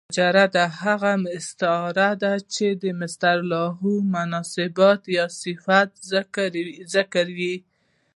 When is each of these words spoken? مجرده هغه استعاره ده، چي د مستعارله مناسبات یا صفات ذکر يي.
مجرده 0.09 0.65
هغه 0.81 1.11
استعاره 1.37 2.09
ده، 2.21 2.33
چي 2.53 2.67
د 2.81 2.83
مستعارله 3.01 3.65
مناسبات 4.15 5.01
یا 5.17 5.25
صفات 5.41 5.89
ذکر 7.05 7.29
يي. 7.41 7.55